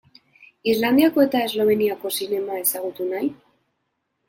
[0.71, 3.33] Islandiako eta Esloveniako zinema ezagutu nahi?